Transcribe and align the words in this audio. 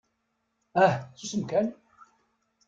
Ah 0.75 1.09
susem 1.15 1.43
kan! 1.49 1.67